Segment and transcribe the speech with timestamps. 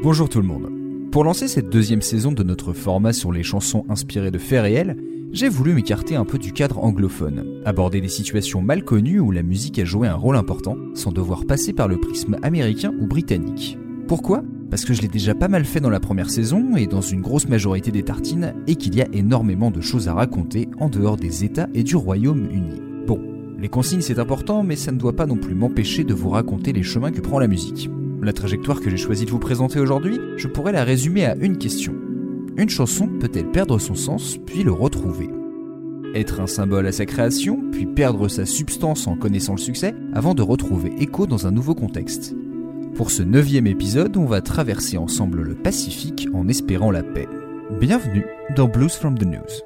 [0.00, 0.70] Bonjour tout le monde.
[1.10, 4.96] Pour lancer cette deuxième saison de notre format sur les chansons inspirées de faits réels,
[5.32, 9.42] j'ai voulu m'écarter un peu du cadre anglophone, aborder des situations mal connues où la
[9.42, 13.76] musique a joué un rôle important sans devoir passer par le prisme américain ou britannique.
[14.06, 14.44] Pourquoi?
[14.70, 17.20] Parce que je l'ai déjà pas mal fait dans la première saison et dans une
[17.20, 21.16] grosse majorité des tartines et qu'il y a énormément de choses à raconter en dehors
[21.16, 22.80] des États et du Royaume-Uni.
[23.04, 23.20] Bon,
[23.58, 26.72] les consignes c'est important mais ça ne doit pas non plus m'empêcher de vous raconter
[26.72, 27.90] les chemins que prend la musique.
[28.20, 31.56] La trajectoire que j'ai choisi de vous présenter aujourd'hui, je pourrais la résumer à une
[31.56, 31.94] question.
[32.56, 35.28] Une chanson peut-elle perdre son sens puis le retrouver?
[36.14, 40.34] Être un symbole à sa création, puis perdre sa substance en connaissant le succès, avant
[40.34, 42.34] de retrouver écho dans un nouveau contexte
[42.96, 47.28] Pour ce neuvième épisode, on va traverser ensemble le Pacifique en espérant la paix.
[47.78, 48.26] Bienvenue
[48.56, 49.62] dans Blues from the News.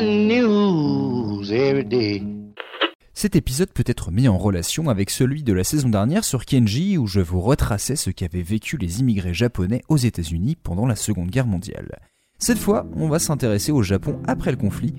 [0.00, 1.19] News
[3.12, 6.96] Cet épisode peut être mis en relation avec celui de la saison dernière sur Kenji
[6.96, 11.30] où je vous retraçais ce qu'avaient vécu les immigrés japonais aux États-Unis pendant la Seconde
[11.30, 11.98] Guerre mondiale.
[12.38, 14.94] Cette fois, on va s'intéresser au Japon après le conflit,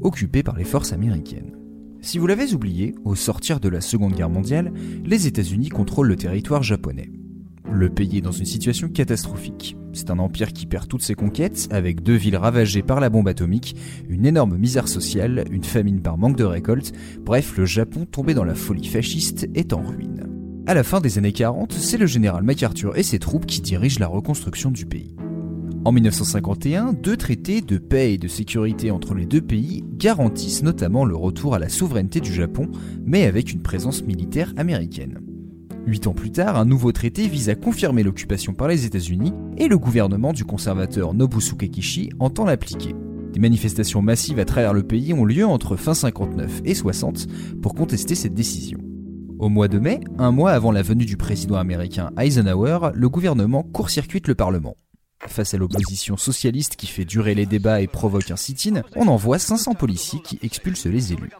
[0.00, 1.56] occupé par les forces américaines.
[2.02, 4.72] Si vous l'avez oublié, au sortir de la Seconde Guerre mondiale,
[5.04, 7.10] les États-Unis contrôlent le territoire japonais.
[7.70, 9.76] Le pays est dans une situation catastrophique.
[9.92, 13.28] C'est un empire qui perd toutes ses conquêtes, avec deux villes ravagées par la bombe
[13.28, 13.76] atomique,
[14.08, 18.44] une énorme misère sociale, une famine par manque de récolte, bref, le Japon tombé dans
[18.44, 20.26] la folie fasciste est en ruine.
[20.66, 24.00] À la fin des années 40, c'est le général MacArthur et ses troupes qui dirigent
[24.00, 25.16] la reconstruction du pays.
[25.84, 31.04] En 1951, deux traités de paix et de sécurité entre les deux pays garantissent notamment
[31.04, 32.68] le retour à la souveraineté du Japon,
[33.04, 35.20] mais avec une présence militaire américaine.
[35.86, 39.68] Huit ans plus tard, un nouveau traité vise à confirmer l'occupation par les États-Unis et
[39.68, 42.92] le gouvernement du conservateur Nobusuke Kishi entend l'appliquer.
[43.32, 47.28] Des manifestations massives à travers le pays ont lieu entre fin 59 et 60
[47.62, 48.78] pour contester cette décision.
[49.38, 53.62] Au mois de mai, un mois avant la venue du président américain Eisenhower, le gouvernement
[53.62, 54.74] court-circuite le Parlement.
[55.28, 59.38] Face à l'opposition socialiste qui fait durer les débats et provoque un sit-in, on envoie
[59.38, 61.30] 500 policiers qui expulsent les élus.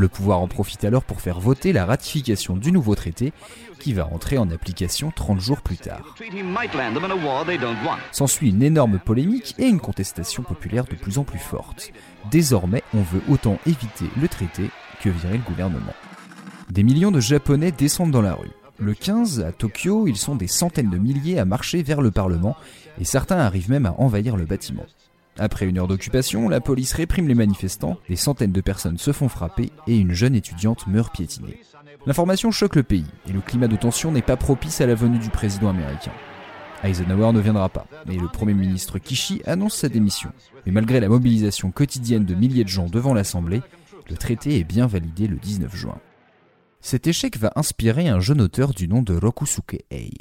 [0.00, 3.34] Le pouvoir en profite alors pour faire voter la ratification du nouveau traité
[3.78, 6.16] qui va entrer en application 30 jours plus tard.
[8.10, 11.92] S'ensuit une énorme polémique et une contestation populaire de plus en plus forte.
[12.30, 14.70] Désormais, on veut autant éviter le traité
[15.02, 15.92] que virer le gouvernement.
[16.70, 18.52] Des millions de Japonais descendent dans la rue.
[18.78, 22.56] Le 15, à Tokyo, ils sont des centaines de milliers à marcher vers le Parlement
[22.98, 24.86] et certains arrivent même à envahir le bâtiment.
[25.40, 29.30] Après une heure d'occupation, la police réprime les manifestants, des centaines de personnes se font
[29.30, 31.62] frapper et une jeune étudiante meurt piétinée.
[32.04, 35.18] L'information choque le pays et le climat de tension n'est pas propice à la venue
[35.18, 36.12] du président américain.
[36.84, 40.30] Eisenhower ne viendra pas, mais le Premier ministre Kishi annonce sa démission.
[40.66, 43.62] Mais malgré la mobilisation quotidienne de milliers de gens devant l'Assemblée,
[44.10, 45.98] le traité est bien validé le 19 juin.
[46.82, 50.12] Cet échec va inspirer un jeune auteur du nom de Rokusuke Ei.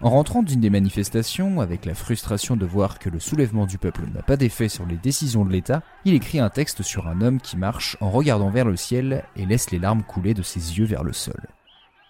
[0.00, 4.02] En rentrant d'une des manifestations, avec la frustration de voir que le soulèvement du peuple
[4.14, 7.40] n'a pas d'effet sur les décisions de l'État, il écrit un texte sur un homme
[7.40, 10.84] qui marche en regardant vers le ciel et laisse les larmes couler de ses yeux
[10.84, 11.48] vers le sol.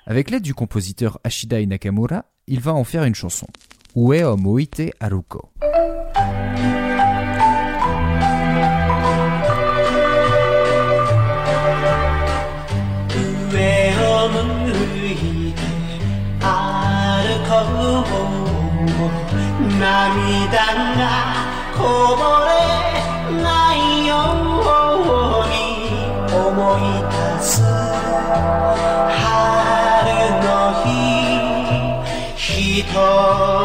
[0.06, 3.46] Avec l'aide du compositeur Ashida Nakamura, il va en faire une chanson.
[3.96, 4.82] Ue o moite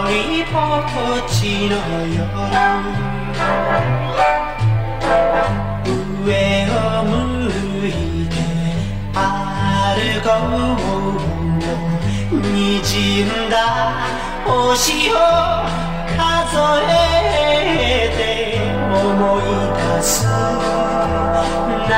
[0.09, 1.73] りぼっちの
[2.07, 2.21] 夜
[6.23, 6.27] 上
[6.69, 6.73] を
[7.03, 7.11] 向
[7.87, 7.89] い
[8.29, 8.31] て
[9.13, 9.19] 歩
[10.23, 10.27] こ
[12.31, 13.55] うにじんだ
[14.45, 15.13] 星を
[16.17, 16.21] 数
[16.87, 16.91] え
[18.17, 18.19] て
[18.93, 19.01] 思
[19.39, 19.41] い
[19.97, 20.13] 出す
[21.89, 21.91] 夏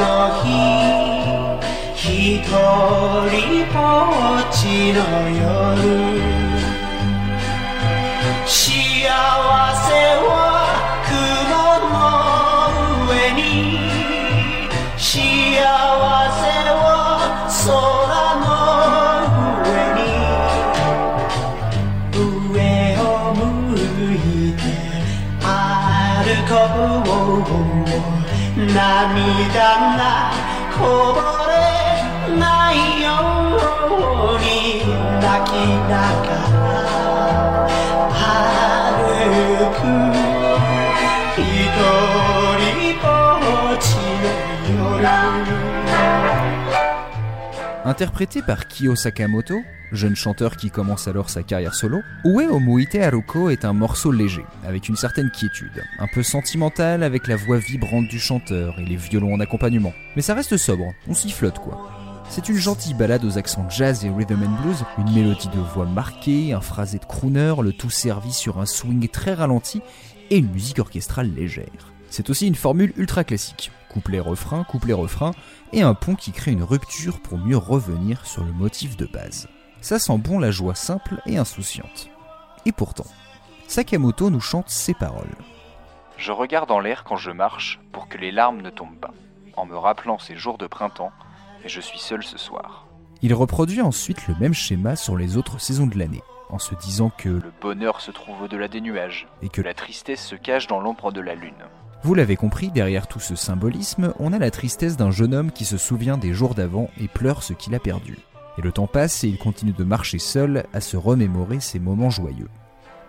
[0.00, 0.02] の
[0.42, 0.44] 日
[1.94, 2.52] ひと
[3.30, 3.34] り
[3.72, 3.74] ぼ
[4.20, 4.23] っ
[4.54, 5.42] 日の夜
[8.46, 9.08] 幸せ
[10.22, 10.30] は
[11.08, 11.52] 雲
[11.90, 11.94] の
[13.10, 13.42] 上に
[14.96, 16.78] 幸せは
[17.50, 17.66] 空
[18.40, 18.46] の
[19.64, 19.68] 上
[19.98, 19.98] に。
[22.52, 22.56] 上
[22.98, 23.02] を
[23.34, 23.42] 向
[24.14, 24.16] い
[24.54, 24.62] て
[25.42, 25.46] 歩
[26.48, 26.52] こ
[28.56, 29.52] う涙
[29.96, 30.00] が
[30.78, 30.78] こ
[31.12, 31.18] ぼ
[31.48, 31.52] れ
[32.38, 32.42] な
[32.72, 33.33] いよ
[47.86, 49.62] Interprété par Kyo Sakamoto,
[49.92, 54.44] jeune chanteur qui commence alors sa carrière solo, Ue Omuite Haruko est un morceau léger,
[54.66, 58.96] avec une certaine quiétude, un peu sentimental avec la voix vibrante du chanteur et les
[58.96, 59.92] violons en accompagnement.
[60.16, 62.03] Mais ça reste sobre, on s'y flotte quoi.
[62.28, 65.86] C'est une gentille balade aux accents jazz et rhythm and blues, une mélodie de voix
[65.86, 69.82] marquée, un phrasé de crooner, le tout servi sur un swing très ralenti
[70.30, 71.92] et une musique orchestrale légère.
[72.10, 75.32] C'est aussi une formule ultra classique, couplet-refrain, couplet-refrain,
[75.72, 79.48] et un pont qui crée une rupture pour mieux revenir sur le motif de base.
[79.80, 82.08] Ça sent bon la joie simple et insouciante.
[82.66, 83.06] Et pourtant,
[83.68, 85.36] Sakamoto nous chante ces paroles.
[86.16, 89.14] Je regarde en l'air quand je marche pour que les larmes ne tombent pas,
[89.56, 91.12] en me rappelant ces jours de printemps,
[91.64, 92.86] et je suis seul ce soir.
[93.22, 97.10] Il reproduit ensuite le même schéma sur les autres saisons de l'année, en se disant
[97.16, 100.80] que le bonheur se trouve au-delà des nuages, et que la tristesse se cache dans
[100.80, 101.52] l'ombre de la lune.
[102.02, 105.64] Vous l'avez compris, derrière tout ce symbolisme, on a la tristesse d'un jeune homme qui
[105.64, 108.18] se souvient des jours d'avant et pleure ce qu'il a perdu.
[108.58, 112.10] Et le temps passe et il continue de marcher seul à se remémorer ces moments
[112.10, 112.50] joyeux.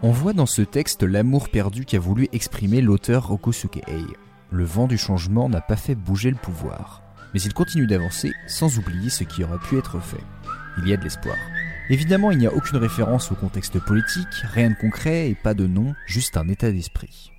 [0.01, 4.05] On voit dans ce texte l'amour perdu qu'a voulu exprimer l'auteur Okusuke Ei.
[4.49, 7.01] Le vent du changement n'a pas fait bouger le pouvoir,
[7.35, 10.23] mais il continue d'avancer sans oublier ce qui aurait pu être fait.
[10.77, 11.35] Il y a de l'espoir.
[11.89, 15.67] Évidemment, il n'y a aucune référence au contexte politique, rien de concret et pas de
[15.67, 17.33] nom, juste un état d'esprit.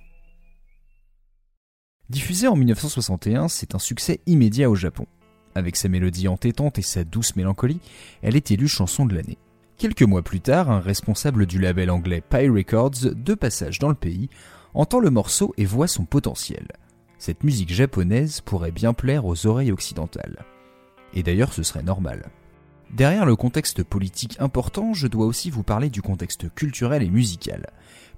[2.11, 5.07] Diffusée en 1961, c'est un succès immédiat au Japon.
[5.55, 7.81] Avec sa mélodie entêtante et sa douce mélancolie,
[8.21, 9.39] elle est élue chanson de l'année.
[9.79, 13.95] Quelques mois plus tard, un responsable du label anglais Pie Records, de passage dans le
[13.95, 14.29] pays,
[14.75, 16.67] entend le morceau et voit son potentiel.
[17.19, 20.45] Cette musique japonaise pourrait bien plaire aux oreilles occidentales.
[21.13, 22.29] Et d'ailleurs, ce serait normal.
[22.91, 27.67] Derrière le contexte politique important, je dois aussi vous parler du contexte culturel et musical.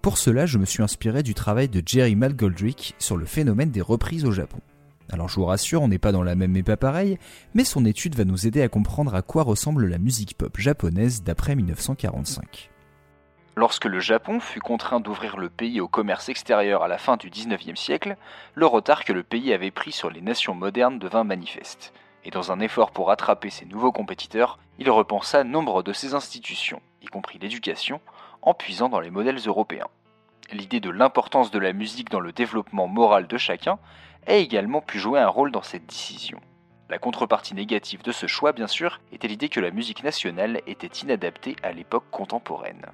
[0.02, 3.82] Pour cela, je me suis inspiré du travail de Jerry McGoldrick sur le phénomène des
[3.82, 4.60] reprises au Japon.
[5.12, 7.18] Alors je vous rassure, on n'est pas dans la même pas pareil,
[7.56, 11.24] mais son étude va nous aider à comprendre à quoi ressemble la musique pop japonaise
[11.24, 12.70] d'après 1945.
[13.60, 17.30] Lorsque le Japon fut contraint d'ouvrir le pays au commerce extérieur à la fin du
[17.30, 18.16] 19e siècle,
[18.56, 21.94] le retard que le pays avait pris sur les nations modernes devint manifeste.
[22.24, 26.82] Et dans un effort pour rattraper ses nouveaux compétiteurs, il repensa nombre de ses institutions,
[27.02, 28.00] y compris l'éducation,
[28.42, 29.90] en puisant dans les modèles européens.
[30.54, 33.78] L'idée de l'importance de la musique dans le développement moral de chacun
[34.26, 36.40] a également pu jouer un rôle dans cette décision.
[36.88, 40.88] La contrepartie négative de ce choix, bien sûr, était l'idée que la musique nationale était
[41.04, 42.86] inadaptée à l'époque contemporaine.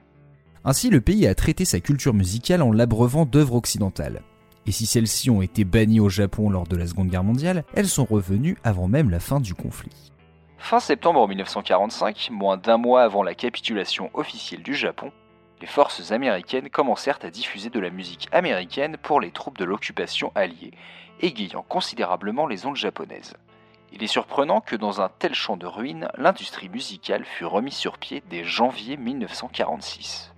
[0.68, 4.24] Ainsi, le pays a traité sa culture musicale en l'abreuvant d'œuvres occidentales.
[4.66, 7.88] Et si celles-ci ont été bannies au Japon lors de la Seconde Guerre mondiale, elles
[7.88, 10.12] sont revenues avant même la fin du conflit.
[10.58, 15.12] Fin septembre 1945, moins d'un mois avant la capitulation officielle du Japon,
[15.62, 20.32] les forces américaines commencèrent à diffuser de la musique américaine pour les troupes de l'occupation
[20.34, 20.74] alliée,
[21.22, 23.36] égayant considérablement les ondes japonaises.
[23.94, 28.00] Il est surprenant que dans un tel champ de ruines, l'industrie musicale fut remise sur
[28.00, 30.35] pied dès janvier 1946.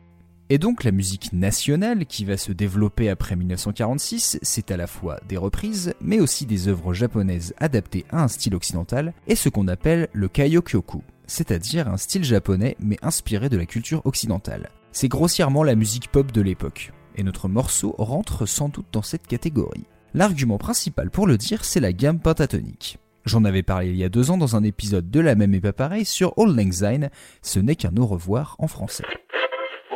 [0.50, 5.20] Et donc la musique nationale qui va se développer après 1946, c'est à la fois
[5.28, 9.68] des reprises, mais aussi des œuvres japonaises adaptées à un style occidental, et ce qu'on
[9.68, 14.70] appelle le kaiokyoku, c'est-à-dire un style japonais mais inspiré de la culture occidentale.
[14.94, 19.28] C'est grossièrement la musique pop de l'époque, et notre morceau rentre sans doute dans cette
[19.28, 19.86] catégorie.
[20.14, 23.00] L'argument principal pour le dire, c'est la gamme pentatonique.
[23.26, 25.60] J'en avais parlé il y a deux ans dans un épisode de la même et
[25.60, 27.10] pas sur All Lang Syne,
[27.42, 29.04] ce n'est qu'un au revoir en français.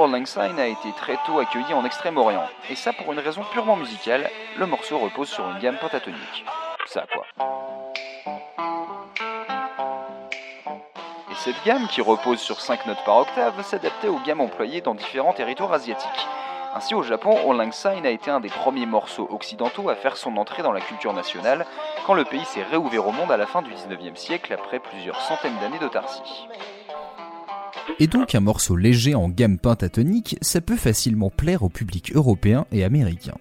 [0.04, 4.66] A été très tôt accueilli en Extrême-Orient, et ça pour une raison purement musicale, le
[4.66, 6.44] morceau repose sur une gamme pentatonique.
[6.88, 7.28] Ça quoi.
[11.30, 14.96] Et cette gamme, qui repose sur 5 notes par octave, s'adaptait aux gammes employées dans
[14.96, 16.28] différents territoires asiatiques.
[16.74, 20.36] Ainsi, au Japon, Lang Syne a été un des premiers morceaux occidentaux à faire son
[20.38, 21.68] entrée dans la culture nationale
[22.08, 25.22] quand le pays s'est réouvert au monde à la fin du 19e siècle après plusieurs
[25.22, 26.48] centaines d'années d'autarcie.
[28.00, 32.66] Et donc un morceau léger en gamme pentatonique, ça peut facilement plaire au public européen
[32.72, 33.36] et américain.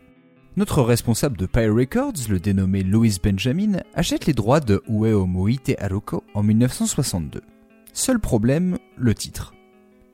[0.56, 5.72] Notre responsable de Pie Records, le dénommé Louis Benjamin, achète les droits de Ueo Moite
[5.78, 7.40] Haruko en 1962.
[7.92, 9.54] Seul problème, le titre.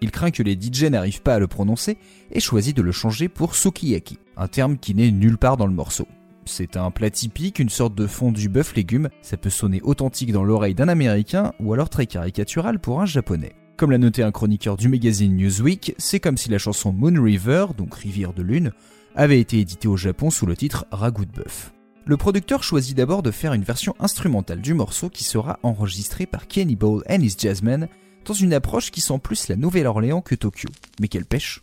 [0.00, 1.96] Il craint que les DJ n'arrivent pas à le prononcer
[2.30, 5.72] et choisit de le changer pour sukiyaki, un terme qui n'est nulle part dans le
[5.72, 6.06] morceau.
[6.44, 10.44] C'est un plat typique, une sorte de fondu bœuf légumes, ça peut sonner authentique dans
[10.44, 13.54] l'oreille d'un américain ou alors très caricatural pour un japonais.
[13.76, 17.66] Comme l'a noté un chroniqueur du magazine Newsweek, c'est comme si la chanson Moon River,
[17.76, 18.72] donc rivière de lune,
[19.14, 21.74] avait été éditée au Japon sous le titre Ragout de bœuf.
[22.06, 26.46] Le producteur choisit d'abord de faire une version instrumentale du morceau qui sera enregistrée par
[26.46, 27.88] Kenny Ball and his Jazzmen
[28.24, 30.70] dans une approche qui sent plus la Nouvelle-Orléans que Tokyo.
[30.98, 31.62] Mais quelle pêche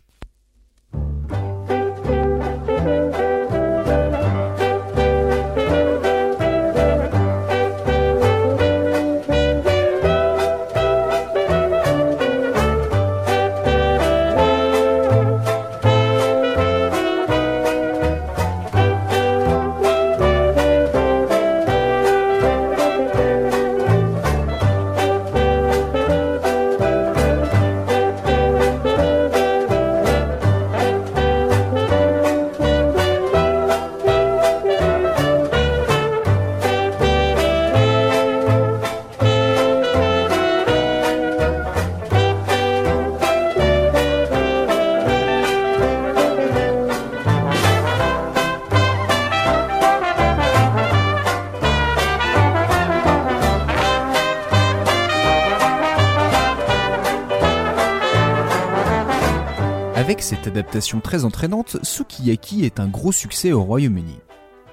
[60.23, 64.19] cette adaptation très entraînante, Sukiyaki est un gros succès au Royaume-Uni.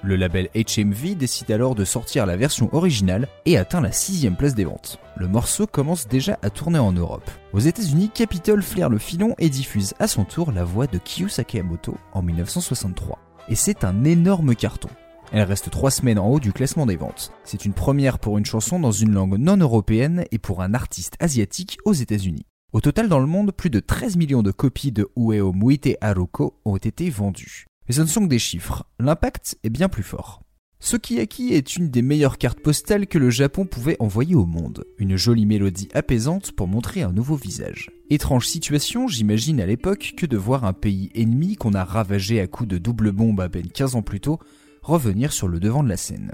[0.05, 4.55] Le label HMV décide alors de sortir la version originale et atteint la sixième place
[4.55, 5.01] des ventes.
[5.17, 7.29] Le morceau commence déjà à tourner en Europe.
[7.53, 11.29] Aux États-Unis, Capitol flaire le filon et diffuse à son tour la voix de Kyu
[11.29, 13.19] Sakamoto en 1963.
[13.49, 14.89] Et c'est un énorme carton.
[15.33, 17.33] Elle reste trois semaines en haut du classement des ventes.
[17.43, 21.17] C'est une première pour une chanson dans une langue non européenne et pour un artiste
[21.19, 22.47] asiatique aux États-Unis.
[22.73, 26.55] Au total dans le monde, plus de 13 millions de copies de Ueo Muite Haruko
[26.65, 27.67] ont été vendues.
[27.89, 30.43] Mais ce ne sont que des chiffres, l'impact est bien plus fort.
[30.79, 34.85] Sukiyaki est une des meilleures cartes postales que le Japon pouvait envoyer au monde.
[34.99, 37.91] Une jolie mélodie apaisante pour montrer un nouveau visage.
[38.09, 42.47] Étrange situation, j'imagine à l'époque, que de voir un pays ennemi qu'on a ravagé à
[42.47, 44.39] coups de double bombe à peine 15 ans plus tôt,
[44.81, 46.33] revenir sur le devant de la scène.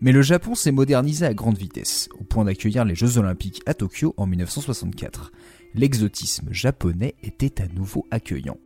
[0.00, 3.74] Mais le Japon s'est modernisé à grande vitesse, au point d'accueillir les Jeux Olympiques à
[3.74, 5.30] Tokyo en 1964.
[5.76, 8.58] L'exotisme japonais était à nouveau accueillant.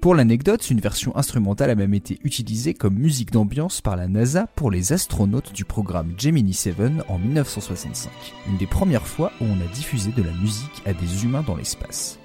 [0.00, 4.46] Pour l'anecdote, une version instrumentale a même été utilisée comme musique d'ambiance par la NASA
[4.46, 6.76] pour les astronautes du programme Gemini 7
[7.08, 8.10] en 1965.
[8.48, 11.56] Une des premières fois où on a diffusé de la musique à des humains dans
[11.56, 12.18] l'espace.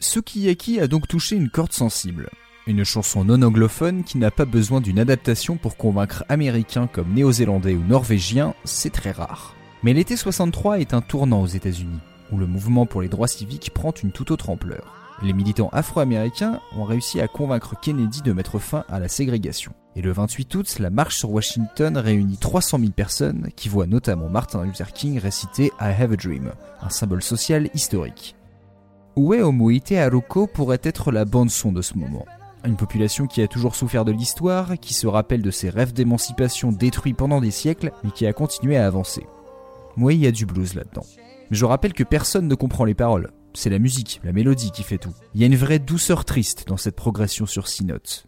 [0.00, 2.30] Sukiyaki a donc touché une corde sensible.
[2.66, 7.74] Une chanson non anglophone qui n'a pas besoin d'une adaptation pour convaincre américains comme néo-zélandais
[7.74, 9.54] ou norvégiens, c'est très rare.
[9.82, 12.00] Mais l'été 63 est un tournant aux États-Unis,
[12.32, 14.94] où le mouvement pour les droits civiques prend une toute autre ampleur.
[15.22, 19.74] Les militants afro-américains ont réussi à convaincre Kennedy de mettre fin à la ségrégation.
[19.96, 24.28] Et le 28 août, la marche sur Washington réunit 300 000 personnes qui voient notamment
[24.28, 28.34] Martin Luther King réciter I Have a Dream, un symbole social historique.
[29.16, 32.26] Ue Omuite Haruko pourrait être la bande-son de ce moment.
[32.64, 36.72] Une population qui a toujours souffert de l'histoire, qui se rappelle de ses rêves d'émancipation
[36.72, 39.26] détruits pendant des siècles, mais qui a continué à avancer.
[39.96, 41.06] Moi, il y a du blues là-dedans.
[41.50, 43.30] Mais je rappelle que personne ne comprend les paroles.
[43.52, 45.14] C'est la musique, la mélodie qui fait tout.
[45.34, 48.26] Il y a une vraie douceur triste dans cette progression sur six notes.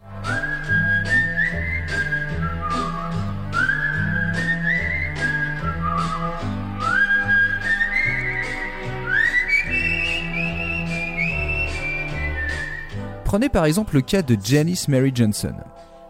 [13.27, 15.53] Prenez par exemple le cas de Janice Mary Johnson.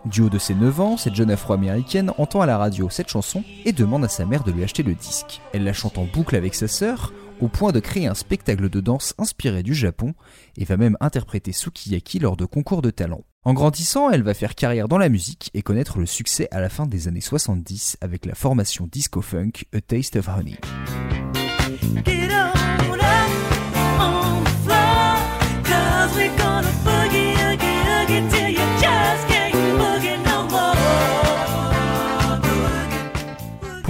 [0.06, 3.44] Du haut de ses 9 ans, cette jeune afro-américaine entend à la radio cette chanson
[3.66, 5.42] et demande à sa mère de lui acheter le disque.
[5.52, 8.80] Elle la chante en boucle avec sa sœur, au point de créer un spectacle de
[8.82, 10.14] danse inspiré du Japon,
[10.58, 13.24] et va même interpréter Sukiyaki lors de concours de talent.
[13.44, 16.70] En grandissant, elle va faire carrière dans la musique et connaître le succès à la
[16.70, 20.60] fin des années 70 avec la formation disco funk A Taste of Honey.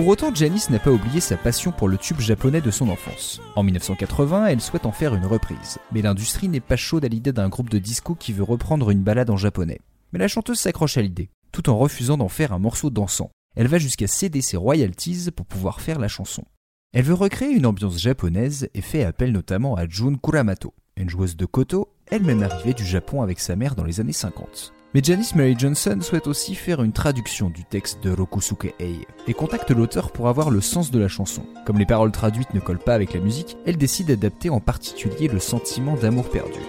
[0.07, 3.41] Pour autant, Janice n'a pas oublié sa passion pour le tube japonais de son enfance.
[3.57, 7.33] En 1980, elle souhaite en faire une reprise, mais l'industrie n'est pas chaude à l'idée
[7.33, 9.81] d'un groupe de disco qui veut reprendre une balade en japonais.
[10.13, 13.31] Mais la chanteuse s'accroche à l'idée, tout en refusant d'en faire un morceau dansant.
[13.57, 16.45] Elle va jusqu'à céder ses royalties pour pouvoir faire la chanson.
[16.93, 21.35] Elle veut recréer une ambiance japonaise et fait appel notamment à Jun Kuramato, une joueuse
[21.35, 24.71] de koto, elle-même arrivée du Japon avec sa mère dans les années 50.
[24.94, 29.34] Mais Janice Mary Johnson souhaite aussi faire une traduction du texte de Rokusuke Ei et
[29.34, 31.44] contacte l'auteur pour avoir le sens de la chanson.
[31.65, 35.27] Comme les paroles traduites ne collent pas avec la musique, elle décide d'adapter en particulier
[35.27, 36.60] le sentiment d'amour perdu.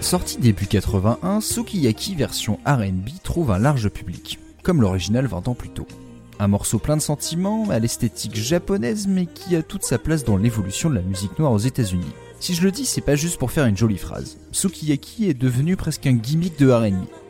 [0.00, 5.68] Sorti début 81, Sukiyaki version RB trouve un large public, comme l'original 20 ans plus
[5.68, 5.86] tôt.
[6.38, 10.38] Un morceau plein de sentiments, à l'esthétique japonaise, mais qui a toute sa place dans
[10.38, 12.14] l'évolution de la musique noire aux États-Unis.
[12.40, 14.38] Si je le dis, c'est pas juste pour faire une jolie phrase.
[14.50, 17.04] Sukiyaki est devenu presque un gimmick de RB.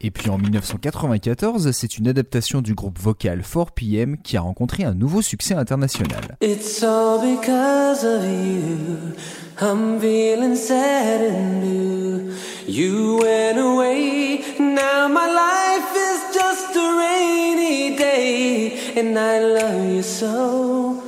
[0.00, 4.94] Et puis en 1994, c'est une adaptation du groupe vocal 4PM qui a rencontré un
[4.94, 6.36] nouveau succès international.
[6.40, 9.14] It's all because of you.
[9.60, 12.32] I'm feeling sad and blue.
[12.66, 18.78] You went away, now my life is just a rainy day.
[18.96, 21.02] And I love you so,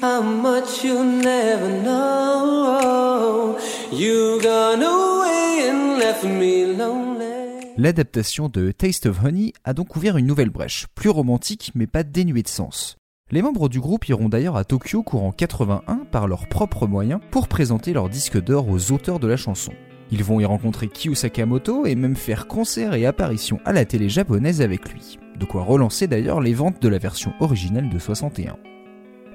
[0.00, 3.58] how much you'll never know.
[3.92, 6.55] You gone away and left me.
[7.78, 12.04] L'adaptation de Taste of Honey a donc ouvert une nouvelle brèche, plus romantique mais pas
[12.04, 12.96] dénuée de sens.
[13.30, 17.48] Les membres du groupe iront d'ailleurs à Tokyo courant 81 par leurs propres moyens pour
[17.48, 19.74] présenter leur disque d'or aux auteurs de la chanson.
[20.10, 24.08] Ils vont y rencontrer Kyu Sakamoto et même faire concert et apparition à la télé
[24.08, 25.18] japonaise avec lui.
[25.38, 28.56] De quoi relancer d'ailleurs les ventes de la version originale de 61.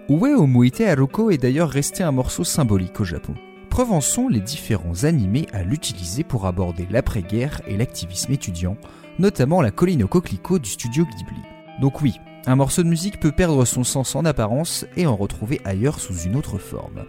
[0.10, 3.36] Ue Omuite Haruko est d'ailleurs resté un morceau symbolique au Japon.
[3.72, 3.94] Preuve
[4.30, 8.76] les différents animés à l'utiliser pour aborder l'après-guerre et l'activisme étudiant,
[9.18, 11.42] notamment la colline au coquelicot du studio Ghibli.
[11.80, 15.62] Donc oui, un morceau de musique peut perdre son sens en apparence et en retrouver
[15.64, 17.06] ailleurs sous une autre forme.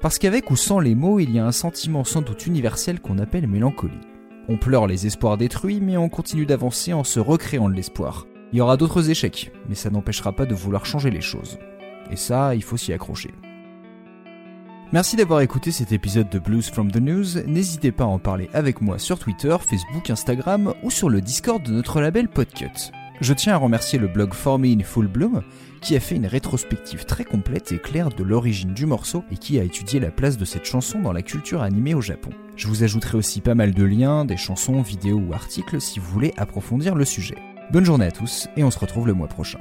[0.00, 3.18] Parce qu'avec ou sans les mots, il y a un sentiment sans doute universel qu'on
[3.18, 4.00] appelle mélancolie.
[4.48, 8.28] On pleure les espoirs détruits, mais on continue d'avancer en se recréant de l'espoir.
[8.52, 11.58] Il y aura d'autres échecs, mais ça n'empêchera pas de vouloir changer les choses.
[12.12, 13.32] Et ça, il faut s'y accrocher.
[14.94, 17.42] Merci d'avoir écouté cet épisode de Blues from the News.
[17.48, 21.60] N'hésitez pas à en parler avec moi sur Twitter, Facebook, Instagram ou sur le Discord
[21.64, 22.92] de notre label Podcut.
[23.20, 25.42] Je tiens à remercier le blog For Me in Full Bloom
[25.80, 29.58] qui a fait une rétrospective très complète et claire de l'origine du morceau et qui
[29.58, 32.30] a étudié la place de cette chanson dans la culture animée au Japon.
[32.54, 36.06] Je vous ajouterai aussi pas mal de liens, des chansons, vidéos ou articles si vous
[36.06, 37.38] voulez approfondir le sujet.
[37.72, 39.58] Bonne journée à tous et on se retrouve le mois prochain.